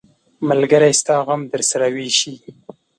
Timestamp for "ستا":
1.01-1.15